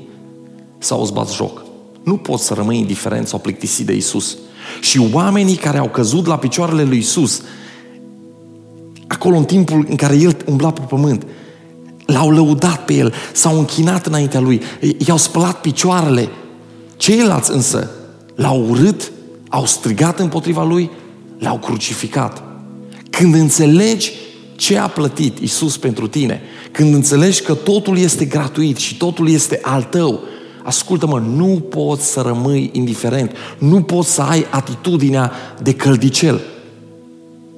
sau 0.78 1.00
îți 1.00 1.12
bați 1.12 1.34
joc. 1.34 1.62
Nu 2.02 2.16
poți 2.16 2.44
să 2.44 2.54
rămâi 2.54 2.78
indiferent 2.78 3.26
sau 3.28 3.38
plictisit 3.38 3.86
de 3.86 3.92
Isus. 3.92 4.36
Și 4.80 5.08
oamenii 5.12 5.56
care 5.56 5.78
au 5.78 5.88
căzut 5.88 6.26
la 6.26 6.36
picioarele 6.36 6.82
lui 6.82 6.98
Isus, 6.98 7.42
acolo 9.20 9.36
în 9.36 9.44
timpul 9.44 9.86
în 9.88 9.96
care 9.96 10.16
El 10.16 10.36
umbla 10.46 10.70
pe 10.70 10.80
pământ, 10.88 11.26
l-au 12.06 12.30
lăudat 12.30 12.84
pe 12.84 12.94
El, 12.94 13.12
s-au 13.32 13.58
închinat 13.58 14.06
înaintea 14.06 14.40
Lui, 14.40 14.60
i-au 15.06 15.16
spălat 15.16 15.60
picioarele. 15.60 16.28
Ceilalți 16.96 17.52
însă 17.52 17.90
l-au 18.34 18.66
urât 18.68 19.12
au 19.48 19.66
strigat 19.66 20.18
împotriva 20.18 20.64
lui, 20.64 20.90
l-au 21.38 21.58
crucificat. 21.58 22.42
Când 23.10 23.34
înțelegi 23.34 24.12
ce 24.56 24.78
a 24.78 24.86
plătit 24.86 25.38
Isus 25.38 25.76
pentru 25.76 26.06
tine, 26.06 26.40
când 26.70 26.94
înțelegi 26.94 27.42
că 27.42 27.54
totul 27.54 27.98
este 27.98 28.24
gratuit 28.24 28.76
și 28.76 28.96
totul 28.96 29.28
este 29.28 29.58
al 29.62 29.82
tău, 29.82 30.20
ascultă-mă, 30.64 31.18
nu 31.18 31.64
poți 31.68 32.12
să 32.12 32.20
rămâi 32.20 32.70
indiferent, 32.72 33.32
nu 33.58 33.82
poți 33.82 34.12
să 34.12 34.22
ai 34.22 34.46
atitudinea 34.50 35.32
de 35.62 35.74
căldicel. 35.74 36.40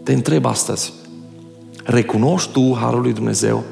Te 0.03 0.13
întreb 0.13 0.45
astăzi, 0.47 0.93
recunoști 1.85 2.53
tu 2.53 2.77
Harul 2.81 3.01
lui 3.01 3.13
Dumnezeu? 3.13 3.65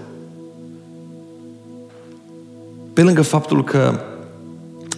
Pe 2.93 3.03
lângă 3.03 3.23
faptul 3.23 3.65
că 3.65 4.01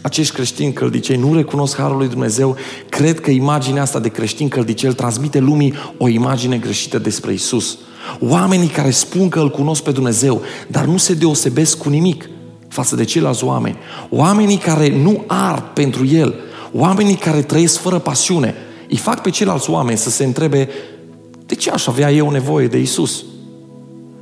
acești 0.02 0.35
creștini 0.35 0.73
căldicei 0.73 1.16
nu 1.16 1.35
recunosc 1.35 1.76
Harul 1.76 1.97
lui 1.97 2.09
Dumnezeu, 2.09 2.57
cred 2.88 3.21
că 3.21 3.31
imaginea 3.31 3.83
asta 3.83 3.99
de 3.99 4.09
creștin 4.09 4.49
căldicel 4.49 4.92
transmite 4.92 5.38
lumii 5.38 5.75
o 5.99 6.09
imagine 6.09 6.57
greșită 6.57 6.99
despre 6.99 7.33
Isus. 7.33 7.78
Oamenii 8.21 8.69
care 8.69 8.90
spun 8.90 9.28
că 9.28 9.40
îl 9.40 9.50
cunosc 9.50 9.83
pe 9.83 9.90
Dumnezeu, 9.90 10.42
dar 10.66 10.85
nu 10.85 10.97
se 10.97 11.14
deosebesc 11.14 11.78
cu 11.78 11.88
nimic 11.88 12.28
față 12.69 12.97
de 12.97 13.04
ceilalți 13.04 13.45
oameni. 13.45 13.76
Oamenii 14.11 14.57
care 14.57 15.02
nu 15.02 15.25
ard 15.26 15.62
pentru 15.62 16.07
El, 16.07 16.35
oamenii 16.73 17.14
care 17.14 17.42
trăiesc 17.42 17.78
fără 17.78 17.99
pasiune, 17.99 18.54
îi 18.88 18.97
fac 18.97 19.23
pe 19.23 19.31
ceilalți 19.31 19.71
oameni 19.71 19.99
să 19.99 20.11
se 20.11 20.25
întrebe 20.25 20.69
de 21.53 21.59
ce 21.59 21.71
aș 21.71 21.87
avea 21.87 22.13
eu 22.13 22.31
nevoie 22.31 22.67
de 22.67 22.79
Isus? 22.79 23.25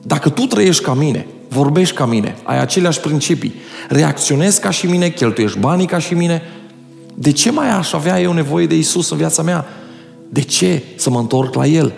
Dacă 0.02 0.28
tu 0.28 0.46
trăiești 0.46 0.82
ca 0.82 0.94
mine, 0.94 1.26
vorbești 1.48 1.94
ca 1.94 2.06
mine, 2.06 2.36
ai 2.42 2.60
aceleași 2.60 3.00
principii, 3.00 3.54
reacționezi 3.88 4.60
ca 4.60 4.70
și 4.70 4.86
mine, 4.86 5.08
cheltuiești 5.08 5.58
banii 5.58 5.86
ca 5.86 5.98
și 5.98 6.14
mine, 6.14 6.42
de 7.14 7.32
ce 7.32 7.50
mai 7.50 7.70
aș 7.70 7.92
avea 7.92 8.20
eu 8.20 8.32
nevoie 8.32 8.66
de 8.66 8.76
Isus 8.76 9.10
în 9.10 9.16
viața 9.16 9.42
mea? 9.42 9.66
De 10.28 10.40
ce 10.40 10.82
să 10.96 11.10
mă 11.10 11.18
întorc 11.18 11.54
la 11.54 11.66
El? 11.66 11.92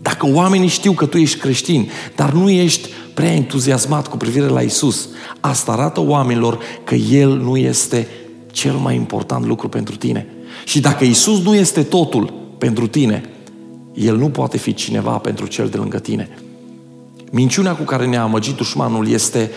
Dacă 0.00 0.26
oamenii 0.32 0.68
știu 0.68 0.92
că 0.92 1.06
tu 1.06 1.18
ești 1.18 1.38
creștin, 1.38 1.90
dar 2.16 2.32
nu 2.32 2.50
ești 2.50 2.88
prea 3.14 3.32
entuziasmat 3.32 4.08
cu 4.08 4.16
privire 4.16 4.46
la 4.46 4.60
Isus, 4.60 5.08
asta 5.40 5.72
arată 5.72 6.00
oamenilor 6.00 6.58
că 6.84 6.94
El 6.94 7.36
nu 7.36 7.56
este 7.56 8.08
cel 8.52 8.74
mai 8.74 8.94
important 8.94 9.46
lucru 9.46 9.68
pentru 9.68 9.96
tine. 9.96 10.26
Și 10.64 10.80
dacă 10.80 11.04
Isus 11.04 11.42
nu 11.42 11.54
este 11.54 11.82
totul 11.82 12.32
pentru 12.58 12.86
tine, 12.86 13.31
El 13.94 14.16
nu 14.16 14.28
poate 14.28 14.58
fi 14.58 14.74
cineva 14.74 15.10
pentru 15.10 15.46
cel 15.46 15.68
de 15.68 15.76
lângă 15.76 15.98
tine. 15.98 16.38
Minciunea 17.30 17.74
cu 17.74 17.82
care 17.82 18.06
ne-a 18.06 18.22
amăgit 18.22 18.56
dușmanul 18.56 19.08
este 19.08 19.50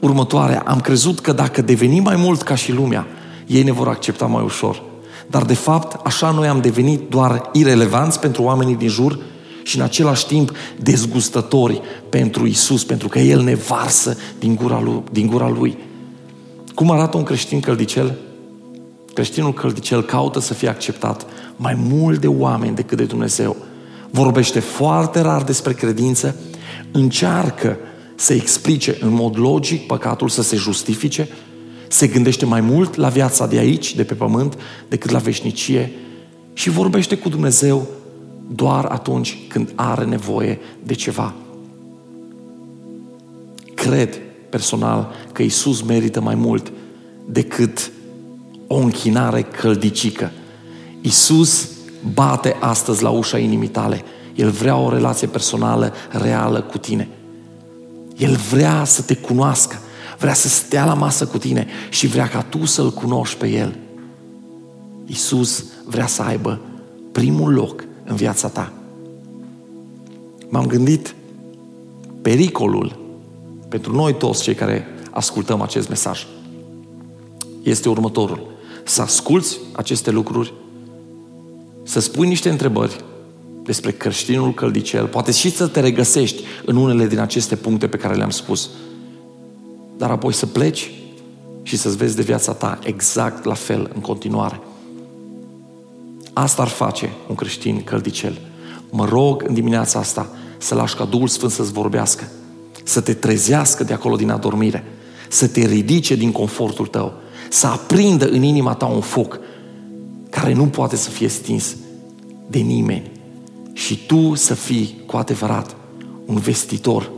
următoarea. 0.00 0.62
Am 0.66 0.80
crezut 0.80 1.20
că 1.20 1.32
dacă 1.32 1.62
devenim 1.62 2.02
mai 2.02 2.16
mult 2.16 2.42
ca 2.42 2.54
și 2.54 2.72
lumea, 2.72 3.06
ei 3.46 3.62
ne 3.62 3.72
vor 3.72 3.88
accepta 3.88 4.26
mai 4.26 4.44
ușor. 4.44 4.82
Dar 5.30 5.42
de 5.42 5.54
fapt, 5.54 6.06
așa 6.06 6.30
noi 6.30 6.48
am 6.48 6.60
devenit 6.60 7.08
doar 7.08 7.50
irelevanți 7.52 8.20
pentru 8.20 8.42
oamenii 8.42 8.76
din 8.76 8.88
jur 8.88 9.18
și 9.62 9.76
în 9.76 9.82
același 9.82 10.26
timp 10.26 10.52
dezgustători 10.80 11.80
pentru 12.08 12.46
Isus, 12.46 12.84
pentru 12.84 13.08
că 13.08 13.18
El 13.18 13.42
ne 13.42 13.54
varsă 13.54 14.16
din 14.38 14.54
gura 14.54 14.80
Lui. 14.80 15.02
Din 15.12 15.26
gura 15.26 15.48
lui. 15.48 15.78
Cum 16.74 16.90
arată 16.90 17.16
un 17.16 17.22
creștin 17.22 17.60
căldicel? 17.60 18.18
Creștinul 19.14 19.52
căldicel 19.52 20.02
caută 20.02 20.40
să 20.40 20.54
fie 20.54 20.68
acceptat 20.68 21.26
mai 21.58 21.74
mult 21.74 22.20
de 22.20 22.26
oameni 22.26 22.74
decât 22.74 22.96
de 22.96 23.04
Dumnezeu. 23.04 23.56
Vorbește 24.10 24.60
foarte 24.60 25.20
rar 25.20 25.42
despre 25.42 25.72
credință, 25.72 26.36
încearcă 26.92 27.76
să 28.14 28.32
explice 28.32 28.96
în 29.00 29.12
mod 29.12 29.38
logic 29.38 29.86
păcatul, 29.86 30.28
să 30.28 30.42
se 30.42 30.56
justifice, 30.56 31.28
se 31.88 32.06
gândește 32.06 32.44
mai 32.44 32.60
mult 32.60 32.94
la 32.94 33.08
viața 33.08 33.46
de 33.46 33.58
aici, 33.58 33.94
de 33.94 34.04
pe 34.04 34.14
pământ, 34.14 34.58
decât 34.88 35.10
la 35.10 35.18
veșnicie 35.18 35.92
și 36.52 36.70
vorbește 36.70 37.16
cu 37.16 37.28
Dumnezeu 37.28 37.86
doar 38.54 38.84
atunci 38.84 39.38
când 39.48 39.72
are 39.74 40.04
nevoie 40.04 40.58
de 40.82 40.94
ceva. 40.94 41.34
Cred 43.74 44.20
personal 44.50 45.12
că 45.32 45.42
Isus 45.42 45.82
merită 45.82 46.20
mai 46.20 46.34
mult 46.34 46.72
decât 47.26 47.90
o 48.66 48.76
închinare 48.76 49.42
căldicică. 49.42 50.32
Isus 51.00 51.68
bate 52.14 52.56
astăzi 52.60 53.02
la 53.02 53.10
ușa 53.10 53.38
inimii 53.38 53.68
tale. 53.68 54.02
El 54.34 54.50
vrea 54.50 54.76
o 54.76 54.90
relație 54.90 55.26
personală 55.26 55.92
reală 56.10 56.62
cu 56.62 56.78
tine. 56.78 57.08
El 58.16 58.36
vrea 58.50 58.84
să 58.84 59.02
te 59.02 59.14
cunoască, 59.14 59.76
vrea 60.18 60.34
să 60.34 60.48
stea 60.48 60.84
la 60.84 60.94
masă 60.94 61.26
cu 61.26 61.38
tine 61.38 61.66
și 61.90 62.06
vrea 62.06 62.28
ca 62.28 62.42
tu 62.42 62.64
să-L 62.64 62.92
cunoști 62.92 63.36
pe 63.36 63.48
El. 63.48 63.78
Isus 65.06 65.64
vrea 65.84 66.06
să 66.06 66.22
aibă 66.22 66.60
primul 67.12 67.52
loc 67.52 67.84
în 68.04 68.16
viața 68.16 68.48
ta. 68.48 68.72
M-am 70.48 70.66
gândit 70.66 71.14
pericolul 72.22 72.98
pentru 73.68 73.94
noi 73.94 74.14
toți 74.14 74.42
cei 74.42 74.54
care 74.54 74.86
ascultăm 75.10 75.60
acest 75.60 75.88
mesaj 75.88 76.26
este 77.62 77.88
următorul. 77.88 78.46
Să 78.84 79.02
asculți 79.02 79.58
aceste 79.72 80.10
lucruri, 80.10 80.52
să 81.88 82.00
spui 82.00 82.28
niște 82.28 82.48
întrebări 82.48 83.04
despre 83.62 83.90
creștinul 83.90 84.54
căldicel, 84.54 85.06
poate 85.06 85.32
și 85.32 85.50
să 85.50 85.66
te 85.66 85.80
regăsești 85.80 86.42
în 86.64 86.76
unele 86.76 87.06
din 87.06 87.18
aceste 87.18 87.56
puncte 87.56 87.86
pe 87.88 87.96
care 87.96 88.14
le-am 88.14 88.30
spus, 88.30 88.70
dar 89.96 90.10
apoi 90.10 90.32
să 90.32 90.46
pleci 90.46 90.90
și 91.62 91.76
să-ți 91.76 91.96
vezi 91.96 92.16
de 92.16 92.22
viața 92.22 92.52
ta 92.52 92.78
exact 92.82 93.44
la 93.44 93.54
fel 93.54 93.90
în 93.94 94.00
continuare. 94.00 94.60
Asta 96.32 96.62
ar 96.62 96.68
face 96.68 97.12
un 97.28 97.34
creștin 97.34 97.84
căldicel. 97.84 98.38
Mă 98.90 99.04
rog 99.04 99.44
în 99.46 99.54
dimineața 99.54 99.98
asta 99.98 100.30
să 100.58 100.74
lași 100.74 100.96
ca 100.96 101.04
Duhul 101.04 101.28
Sfânt 101.28 101.52
să-ți 101.52 101.72
vorbească, 101.72 102.30
să 102.84 103.00
te 103.00 103.14
trezească 103.14 103.84
de 103.84 103.92
acolo 103.92 104.16
din 104.16 104.30
adormire, 104.30 104.84
să 105.28 105.48
te 105.48 105.66
ridice 105.66 106.14
din 106.14 106.32
confortul 106.32 106.86
tău, 106.86 107.12
să 107.50 107.66
aprindă 107.66 108.28
în 108.28 108.42
inima 108.42 108.74
ta 108.74 108.86
un 108.86 109.00
foc 109.00 109.40
care 110.40 110.52
nu 110.52 110.66
poate 110.66 110.96
să 110.96 111.10
fie 111.10 111.28
stins 111.28 111.76
de 112.46 112.58
nimeni 112.58 113.10
și 113.72 114.06
tu 114.06 114.34
să 114.34 114.54
fii 114.54 115.02
cu 115.06 115.16
adevărat 115.16 115.76
un 116.26 116.36
vestitor 116.36 117.10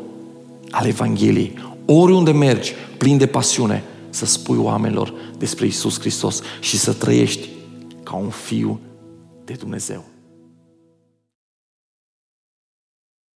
al 0.71 0.87
Evangheliei. 0.87 1.55
Oriunde 1.87 2.33
mergi, 2.33 2.73
plin 2.99 3.19
de 3.19 3.27
pasiune, 3.27 3.83
să 4.11 4.27
spui 4.27 4.57
oamenilor 4.57 5.15
despre 5.39 5.67
Isus 5.67 6.01
Hristos 6.01 6.41
și 6.61 6.79
să 6.79 6.93
trăiești 6.93 7.49
ca 8.03 8.17
un 8.17 8.29
fiu 8.29 8.81
de 9.45 9.53
Dumnezeu. 9.53 10.05